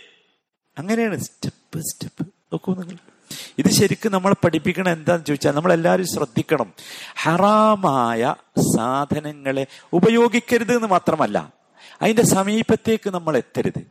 [0.77, 1.17] അങ്ങനെയാണ്.
[1.17, 2.23] Step step.
[2.25, 3.16] നോക്കൂ നിങ്ങൾ.
[3.57, 6.73] ഇത് ശരിക്കും നമ്മൾ പഠിപ്പിക്കണം എന്താന്ന് ചോദിച്ചാൽ നമ്മൾ എല്ലാവരും ശ്രദ്ധിക്കണം.
[7.15, 11.53] ഹറാമായ സാധനങ്ങളെ ഉപയോഗിക്കരുത് എന്ന് മാത്രമല്ല
[12.01, 13.81] അതിന്റെ സമീപത്തേക്ക് നമ്മൾ എത്തരുത്.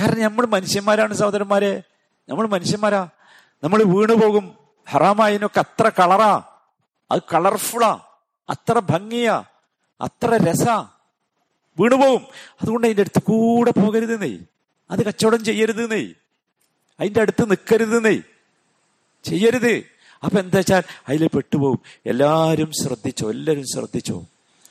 [0.00, 1.82] കാരണം നമ്മൾ മനുഷ്യന്മാരാണ് സഹോദരന്മാരെ.
[2.28, 3.08] നമ്മൾ മനുഷ്യന്മാരാ.
[3.64, 4.54] നമ്മൾ വീണു പോകും.
[4.88, 6.42] ഹറാമായതിനൊക്കെ അത്ര കളറാ.
[7.10, 8.00] അത് കളർഫുള്ളാ
[8.50, 9.44] അത്ര ഭംഗിയാ.
[10.00, 10.88] അത്ര രസാ.
[11.80, 12.26] വീണുപോകും
[12.62, 14.38] അതുകൊണ്ട് അതിന്റെ അടുത്ത് കൂടെ പോകരുത് നെയ്
[14.90, 16.08] അത് കച്ചവടം ചെയ്യരുത് നെയ്
[17.00, 18.31] അതിന്റെ അടുത്ത് നിൽക്കരുത് നെയ്
[19.24, 19.74] ചെയ്യരുത്.
[20.24, 24.16] അപ്പൊ എന്താ വെച്ചാൽ അതിൽ പെട്ടുപോകും എല്ലാവരും ശ്രദ്ധിച്ചോ എല്ലാരും ശ്രദ്ധിച്ചോ.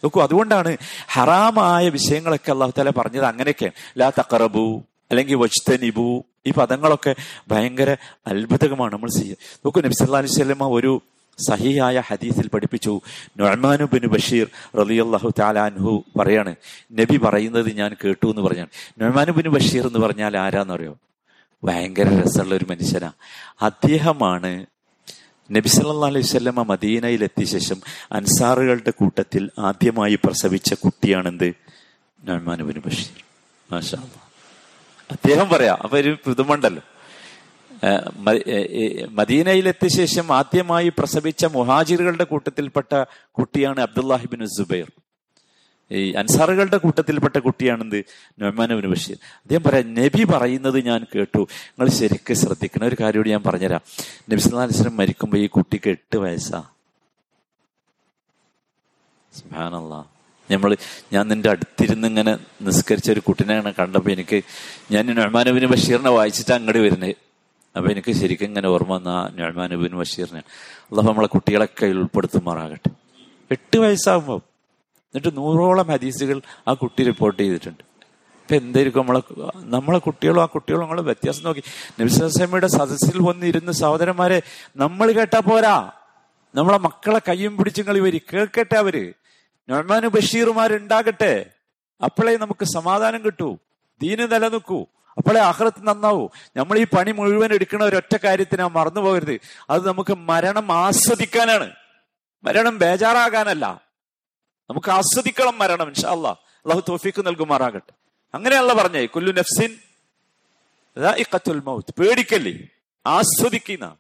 [0.04, 6.24] നോക്കൂ അതുകൊണ്ടാണ് ഹറാമായ വിഷയങ്ങളൊക്കെ അള്ളാഹു താല പറഞ്ഞത് അങ്ങനെയൊക്കെയാണ് ലാ തക്കറബു അല്ലെങ്കിൽ വജ്തനിബു.
[6.48, 7.16] ഈ പദങ്ങളൊക്കെ
[7.48, 9.36] ഭയങ്കര അത്ഭുതകമാണ് നമ്മൾ ചെയ്യുക
[9.66, 11.02] നോക്കൂ നബി സല്ലാ അലൈഹി സ്വലമ ഒരു
[11.48, 13.02] സഹിയായ ഹദീസിൽ പഠിപ്പിച്ചു.
[13.38, 14.48] നൊഹ്മാനു ബിൻ ബഷീർ
[14.80, 16.56] റലിയല്ലാഹു താലാൻഹു പറയാണ്.
[16.92, 18.68] നബി പറയുന്നത് ഞാൻ കേട്ടു എന്ന് പറഞ്ഞാണ്.
[19.00, 20.98] നൊഹ്മാനു ബിൻ ബഷീർ എന്ന് പറഞ്ഞാൽ ആരാന്നറിയോ?
[21.64, 23.12] ഭയങ്കര രസമുള്ള ഒരു മനുഷ്യനാ
[23.62, 24.52] അദ്ദേഹമാണ്
[25.52, 27.80] നബി സല്ലാ അലൈഹി സ്വല്ലമ്മ മദീനയിൽ എത്തിയ ശേഷം
[28.12, 31.50] അൻസാറുകളുടെ കൂട്ടത്തിൽ ആദ്യമായി പ്രസവിച്ച കുട്ടിയാണെന്ത്?
[32.24, 33.20] നൊഹ്മാനു ബിൻ ബഷീർ.
[33.72, 33.98] മാഷാ.
[35.12, 36.84] അദ്ദേഹം പറയാ അപ്പൊ ഒരു പുതുമണ്ടല്ലോ
[39.20, 42.92] മദീനയിലെത്തിയ ശേഷം ആദ്യമായി പ്രസവിച്ച മുഹാജിറുകളുടെ കൂട്ടത്തിൽപ്പെട്ട
[43.32, 44.90] കുട്ടിയാണ് അബ്ദുല്ലാഹിബിൻ സുബൈർ.
[45.92, 48.04] ഈ അൻസാറുകളുടെ കൂട്ടത്തിൽപ്പെട്ട കുട്ടിയാണെന്ത്?
[48.40, 49.16] നൊമാനുവിന് ബഷീർ.
[49.16, 51.40] അദ്ദേഹം പറയാം നബി പറയുന്നത് ഞാൻ കേട്ടു.
[51.40, 52.88] നിങ്ങൾ ശരിക്കും ശ്രദ്ധിക്കണം.
[52.88, 53.82] ഒരു കാര്യം കൂടി ഞാൻ പറഞ്ഞുതരാം.
[54.30, 56.64] നബി വസല്ലം മരിക്കുമ്പോൾ ഈ കുട്ടിക്ക് എട്ട് വയസ്സാ.
[59.36, 60.78] സുഹാനല്ല നമ്മൾ
[61.14, 64.44] ഞാൻ നിന്റെ അടുത്തിരുന്ന് ഇങ്ങനെ നിസ്കരിച്ച ഒരു കുട്ടിനെ കണ്ടപ്പോൾ എനിക്ക്
[64.92, 67.16] ഞാൻ നൊഹ്മാനുബിൻ ബഷീറിനെ വായിച്ചിട്ട് അങ്ങോട്ട് വരുന്നത്
[67.78, 70.40] അപ്പൊ എനിക്ക് ശരിക്കും ഇങ്ങനെ ഓർമ്മ വന്ന നൊഹ്മാനുബിൻ ബഷീറിനെ.
[70.40, 72.90] അള്ളാഹ് നമ്മളെ കുട്ടികളൊക്കെ ഉൾപ്പെടുത്തുമാറാകട്ടെ.
[73.52, 74.51] എട്ട് വയസ്സാകുമ്പോൾ
[75.16, 77.84] എന്നിട്ട് നൂറോളം ഹദീസുകൾ ആ കുട്ടി റിപ്പോർട്ട് ചെയ്തിട്ടുണ്ട്.
[78.42, 79.22] ഇപ്പൊ എന്തായിരിക്കും നമ്മളെ
[79.56, 81.64] നമ്മളെ കുട്ടികളും ആ കുട്ടികളും നമ്മളെ വ്യത്യാസം നോക്കി.
[82.00, 84.42] നബിസ്വലമയുടെ സദസ്സിൽ വന്നിരുന്ന സഹോദരന്മാരെ
[84.76, 85.92] നമ്മൾ കേട്ടാ പോരാ.
[86.56, 88.22] നമ്മളെ മക്കളെ കയ്യും പിടിച്ചും കളി വരി.
[88.34, 89.14] കേൾക്കട്ടെ അവർ.
[89.70, 91.46] നൊമാനു ബഷീറുമാരുണ്ടാകട്ടെ.
[92.04, 93.58] അപ്പോഴേ നമുക്ക് സമാധാനം കിട്ടൂ.
[94.02, 94.86] ദീന് നിലനിൽക്കൂ.
[95.18, 96.28] അപ്പോഴേ ആഹ്റത്ത് നന്നാവൂ.
[96.58, 101.72] നമ്മൾ ഈ പണി മുഴുവൻ എടുക്കുന്ന ഒരൊറ്റ കാര്യത്തിനാ മറന്നു പോകരുത് അത് നമുക്ക് മരണം ആസ്വദിക്കാനാണ്.
[102.44, 103.91] മരണം ബേജാറാകാനല്ല.
[104.72, 107.94] നമുക്ക് ആസ്വദിക്കണം മരണം ഇൻഷാ ഇൻഷാല്ല അള്ളാഹു തോഫിക്ക് നൽകുമാറാകട്ടെ.
[108.34, 109.72] അങ്ങനെയല്ല പറഞ്ഞേ കുല്ലു നഫ്സിൻ
[111.66, 112.02] മൗത്ത്.
[112.02, 112.54] പേടിക്കല്ലേ?
[113.06, 113.96] ആസ്വദിക്കുന്ന.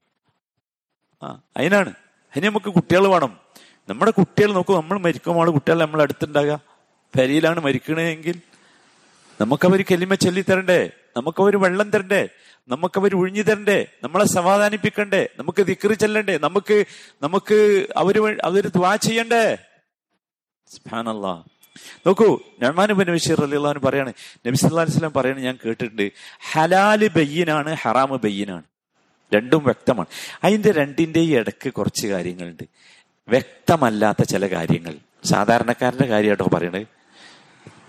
[1.24, 3.40] ആ അതിനാണ് അതിന് നമുക്ക് കുട്ടികൾ വേണം.
[3.90, 6.60] നമ്മുടെ കുട്ടികൾ നോക്കും നമ്മൾ മരിക്കുമ്പോൾ കുട്ടികൾ നമ്മൾ അടുത്തുണ്ടാകുക.
[7.16, 8.42] പെരയിലാണ് മരിക്കണമെങ്കിൽ
[9.42, 10.90] നമുക്കവർ കെലിമ ചൊല്ലി തരണ്ടേ?
[11.18, 12.30] നമുക്കവർ വെള്ളം തരണ്ടേ?
[12.68, 13.88] നമുക്കവർ ഒഴിഞ്ഞു തരണ്ടേ?
[14.04, 15.30] നമ്മളെ സമാധാനിപ്പിക്കണ്ടേ?
[15.40, 16.38] നമുക്ക് തിക്കറി ചെല്ലണ്ടേ?
[16.38, 16.86] നമുക്ക്
[17.22, 19.58] നമുക്ക് അവർ അവർ ദ്വാ ചെയ്യണ്ടേ?
[20.72, 21.44] സുബ്ഹാനല്ലാ.
[22.08, 24.14] നോക്കൂ നഴ്മാനുബിൻ ബഷീർ അലിള്ളഹാൻ പറയാണ്
[24.48, 26.12] നബി സല്ലല്ലാഹു അലൈഹി പറയാണ് ഞാൻ കേട്ടിട്ടുണ്ട്
[26.52, 28.64] ഹലാൽ ബയ്യനാണ് ഹറാമ് ബയ്യനാണ്.
[29.34, 30.08] രണ്ടും വ്യക്തമാണ്.
[30.44, 32.64] അതിന്റെ രണ്ടിന്റെയും ഇടയ്ക്ക് കുറച്ച് കാര്യങ്ങളുണ്ട്.
[33.28, 34.96] വ്യക്തമല്ലാത്ത ചില കാര്യങ്ങൾ.
[35.26, 36.88] സാധാരണക്കാരന്റെ കാര്യമായിട്ടോ പറയണത്.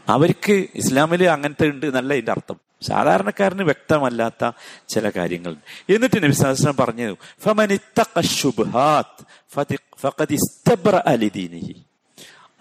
[0.08, 2.56] അവർക്ക് ഇസ്ലാമിൽ അങ്ങനത്തെ ഉണ്ട് എന്നല്ല ഇതിന്റെ അർത്ഥം.
[2.82, 4.50] സാധാരണക്കാരന് വ്യക്തമല്ലാത്ത
[4.88, 5.56] ചില കാര്യങ്ങൾ.
[5.88, 7.16] എന്നിട്ട് നബി സാഹസ്രം പറഞ്ഞു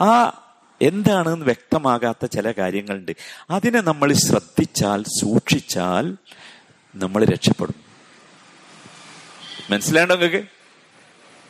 [0.02, 0.38] ആ
[0.82, 3.12] എന്താണെന്ന് വ്യക്തമാകാത്ത ചില കാര്യങ്ങളുണ്ട്.
[3.50, 6.18] അതിനെ നമ്മൾ ശ്രദ്ധിച്ചാൽ സൂക്ഷിച്ചാൽ
[6.96, 7.76] നമ്മൾ രക്ഷപ്പെടും.
[9.70, 10.48] മനസ്സിലാണ്ടോ നിങ്ങൾക്ക്?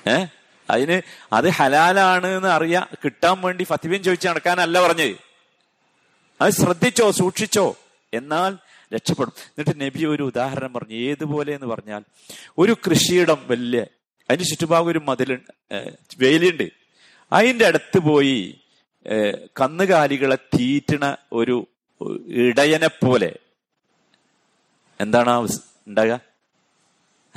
[0.10, 0.26] ഏ?
[0.70, 1.02] അതിന്
[1.34, 5.16] അത് ഹലാലാണ് എന്ന് അറിയാ കിട്ടാൻ വേണ്ടി ഫത്തിവ്യം ചോദിച്ച് നടക്കാനല്ല പറഞ്ഞത്
[6.42, 7.76] അത് ശ്രദ്ധിച്ചോ സൂക്ഷിച്ചോ
[8.14, 8.58] എന്നാൽ
[8.96, 9.34] രക്ഷപ്പെടും.
[9.58, 10.96] എന്നിട്ട് നബി ഒരു ഉദാഹരണം പറഞ്ഞു.
[10.96, 12.02] ഏതുപോലെ എന്ന് പറഞ്ഞാൽ
[12.58, 13.86] ഒരു കൃഷിയിടം വലിയ
[14.30, 15.76] അതിന് ചുറ്റുഭാഗം ഒരു മതിലുണ്ട്
[16.18, 16.81] വേലിയുണ്ട്.
[17.34, 18.62] അതിന്റെ അടുത്ത് പോയി
[19.60, 21.68] കന്നുകാലികളെ തീറ്റണ ഒരു
[22.28, 23.40] ഇടയനെ പോലെ.
[25.02, 25.30] എന്താണ്
[25.88, 26.14] ഉണ്ടാക?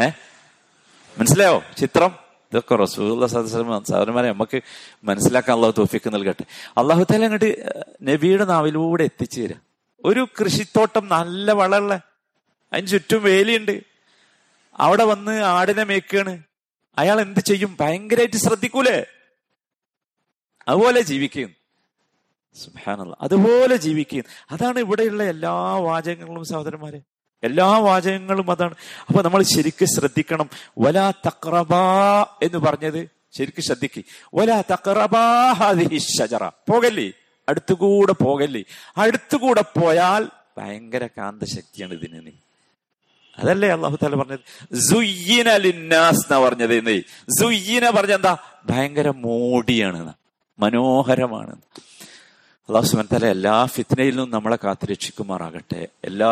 [0.02, 0.10] ഏ?
[1.18, 2.14] മനസ്സിലായോ ചിത്രം?
[2.52, 4.62] ഇതൊക്കെ റസൂള്ള സാധനമാരെ നമുക്ക്
[5.04, 6.44] മനസ്സിലാക്കാൻ അള്ളാഹു തോഫിക്ക് നൽകട്ടെ.
[6.78, 9.60] അള്ളാഹു താല അങ്ങോട്ട് നബിയുടെ നാവിലൂടെ എത്തിച്ചു തരാം.
[10.04, 12.00] ഒരു കൃഷിത്തോട്ടം നല്ല വളമുള്ള
[12.72, 13.82] അതിന് ചുറ്റും വേലിയുണ്ട്.
[14.76, 16.42] അവിടെ വന്ന് ആടിനെ മേക്കാണ്.
[16.98, 17.76] അയാൾ എന്ത് ചെയ്യും?
[17.80, 19.06] ഭയങ്കരമായിട്ട് ശ്രദ്ധിക്കൂലേ?
[20.68, 21.54] അതുപോലെ ജീവിക്കുന്നു
[22.64, 27.00] സുഹാനുള്ള അതുപോലെ ജീവിക്കുന്നു അതാണ് ഇവിടെയുള്ള എല്ലാ വാചകങ്ങളും സഹോദരന്മാരെ.
[27.42, 28.74] എല്ലാ വാചകങ്ങളും അതാണ്.
[29.08, 30.50] അപ്പൊ നമ്മൾ ശരിക്കും ശ്രദ്ധിക്കണം.
[30.78, 31.74] വലാ തക്രബ
[32.42, 34.04] എന്ന് പറഞ്ഞത് ശരിക്കും ശ്രദ്ധിക്ക്.
[34.34, 37.12] വലാ തക്രബാഹിഷറ പോകല്ലേ?
[37.48, 38.64] അടുത്തുകൂടെ പോകല്ലേ?
[38.96, 42.32] അടുത്തുകൂടെ പോയാൽ ഭയങ്കര കാന്തശക്തിയാണ് ഇതിന്
[43.38, 44.76] അതല്ലേ അള്ളാഹു താല പറഞ്ഞത്?
[44.78, 47.04] സുയ്യിന ലിന്നാസ് എന്നാ പറഞ്ഞത്
[47.38, 48.36] സുയ്യിന പറഞ്ഞ എന്താ?
[48.66, 50.12] ഭയങ്കര മോടിയാണ്
[50.58, 51.54] മനോഹരമാണ്.
[52.68, 56.30] അള്ളാഹു സുബൻ തല എല്ലാ ഫിത്തനയിൽ നിന്നും നമ്മളെ കാത്തുരക്ഷിക്കുമാറാകട്ടെ എല്ലാ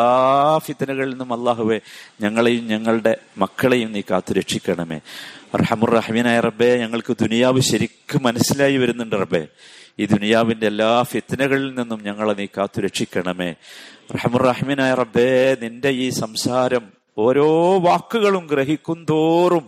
[0.57, 1.77] ഫിത്തനകളിൽ നിന്നും അള്ളാഹുവെ
[2.21, 4.99] ഞങ്ങളെയും ഞങ്ങളുടെ മക്കളെയും നീ കാത്തുരക്ഷിക്കണമേ
[5.55, 9.43] റഹമുർ റഹ്മീനായ റബ്ബെ ഞങ്ങൾക്ക് ദുനിയാവ് ശരിക്കും മനസ്സിലായി വരുന്നുണ്ട് റബ്ബെ.
[9.99, 13.49] ഈ ദുനിയാവിന്റെ എല്ലാ ഫിത്തനകളിൽ നിന്നും ഞങ്ങളെ നീ കാത്തുരക്ഷിക്കണമേ
[14.15, 16.85] റഹമുർ റഹ്മീനായ റബ്ബെ നിന്റെ ഈ സംസാരം
[17.17, 17.47] ഓരോ
[17.79, 19.65] വാക്കുകളും ഗ്രഹിക്കും തോറും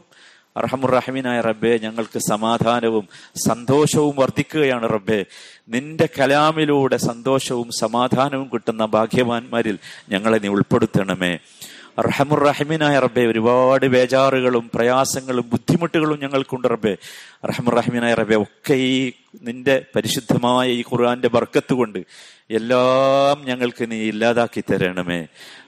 [0.57, 3.07] അർഹമുറഹമീനായ റബ്ബെ ഞങ്ങൾക്ക് സമാധാനവും
[3.47, 5.25] സന്തോഷവും വർദ്ധിക്കുകയാണ് റബ്ബെ.
[5.69, 9.77] നിന്റെ കലാമിലൂടെ സന്തോഷവും സമാധാനവും കിട്ടുന്ന ഭാഗ്യവാന്മാരിൽ
[10.09, 11.37] ഞങ്ങളെ നീ ഉൾപ്പെടുത്തണമേ.
[11.99, 16.97] റഹമുറഹിമിനായ റബ്ബെ ഒരുപാട് ബേജാറുകളും പ്രയാസങ്ങളും ബുദ്ധിമുട്ടുകളും ഞങ്ങൾക്കുണ്ട് റബ്ബെ.
[17.45, 21.99] റഹമുറഹിമിനായ റബ്ബെ ഒക്കെ ഈ നിന്റെ പരിശുദ്ധമായ ഈ ഖുർആന്റെ ബർക്കത്ത് കൊണ്ട്
[22.49, 25.27] എല്ലാം ഞങ്ങൾക്ക് നീ ഇല്ലാതാക്കി തരണമേ.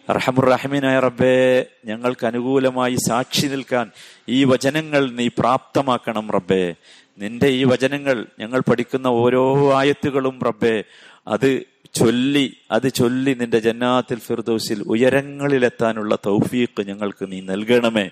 [0.09, 3.91] റഹമുറഹിമിനായ റബ്ബെ ഞങ്ങൾക്ക് അനുകൂലമായി സാക്ഷി നിൽക്കാൻ
[4.29, 6.73] ഈ വചനങ്ങൾ നീ പ്രാപ്തമാക്കണം റബ്ബെ.
[7.17, 10.83] നിന്റെ ഈ വചനങ്ങൾ ഞങ്ങൾ പഠിക്കുന്ന ഓരോ ആയത്തുകളും റബ്ബെ
[11.27, 18.09] അത് ചൊല്ലി അത് ചൊല്ലി നിന്റെ ജന്നാത്തിൽ ഫിർദോസിൽ ഉയരങ്ങളിലെത്താനുള്ള തൗഫീഖ് ഞങ്ങൾക്ക് നീ നൽകണമേ.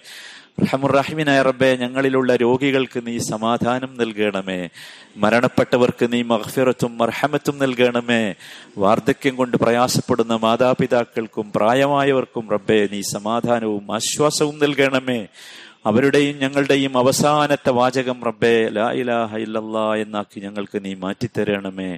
[0.63, 4.69] റഹമുറഹിമിനായ റബ്ബെ ഞങ്ങളിലുള്ള രോഗികൾക്ക് നീ സമാധാനം നൽകണമേ.
[5.17, 8.33] മരണപ്പെട്ടവർക്ക് നീ മഹ്ഫിറത്തും മർഹമത്തും നൽകണമേ.
[8.77, 15.27] വാർദ്ധക്യം കൊണ്ട് പ്രയാസപ്പെടുന്ന മാതാപിതാക്കൾക്കും പ്രായമായവർക്കും റബ്ബെ നീ സമാധാനവും ആശ്വാസവും നൽകണമേ.
[15.85, 21.97] അവരുടെയും ഞങ്ങളുടെയും അവസാനത്തെ വാചകം റബ്ബെ ലാ ഇലാഹ ഇല്ലല്ലാ എന്നാക്കി ഞങ്ങൾക്ക് നീ മാറ്റിത്തരണമേ.